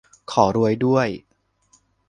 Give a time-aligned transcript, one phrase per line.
[0.31, 1.07] ขอรวยด้วย